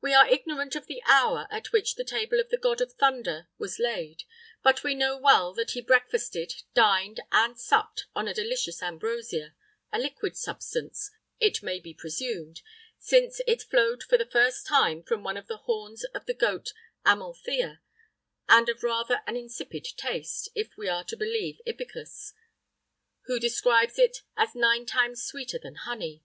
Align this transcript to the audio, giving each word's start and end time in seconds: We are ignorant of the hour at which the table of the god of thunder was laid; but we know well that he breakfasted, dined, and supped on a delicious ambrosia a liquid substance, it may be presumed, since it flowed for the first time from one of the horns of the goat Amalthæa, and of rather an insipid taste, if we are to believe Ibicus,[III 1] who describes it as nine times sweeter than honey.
We 0.00 0.14
are 0.14 0.26
ignorant 0.26 0.74
of 0.76 0.86
the 0.86 1.02
hour 1.04 1.46
at 1.50 1.72
which 1.72 1.96
the 1.96 2.02
table 2.06 2.40
of 2.40 2.48
the 2.48 2.56
god 2.56 2.80
of 2.80 2.94
thunder 2.94 3.48
was 3.58 3.78
laid; 3.78 4.22
but 4.62 4.82
we 4.82 4.94
know 4.94 5.18
well 5.18 5.52
that 5.52 5.72
he 5.72 5.82
breakfasted, 5.82 6.62
dined, 6.72 7.20
and 7.30 7.60
supped 7.60 8.06
on 8.16 8.26
a 8.26 8.32
delicious 8.32 8.82
ambrosia 8.82 9.54
a 9.92 9.98
liquid 9.98 10.38
substance, 10.38 11.10
it 11.38 11.62
may 11.62 11.80
be 11.80 11.92
presumed, 11.92 12.62
since 12.98 13.42
it 13.46 13.60
flowed 13.60 14.02
for 14.02 14.16
the 14.16 14.24
first 14.32 14.66
time 14.66 15.02
from 15.02 15.22
one 15.22 15.36
of 15.36 15.48
the 15.48 15.58
horns 15.58 16.02
of 16.14 16.24
the 16.24 16.32
goat 16.32 16.72
Amalthæa, 17.04 17.80
and 18.48 18.70
of 18.70 18.82
rather 18.82 19.20
an 19.26 19.36
insipid 19.36 19.84
taste, 19.98 20.48
if 20.54 20.78
we 20.78 20.88
are 20.88 21.04
to 21.04 21.14
believe 21.14 21.60
Ibicus,[III 21.66 22.32
1] 23.24 23.24
who 23.26 23.38
describes 23.38 23.98
it 23.98 24.22
as 24.34 24.54
nine 24.54 24.86
times 24.86 25.22
sweeter 25.22 25.58
than 25.58 25.74
honey. 25.74 26.24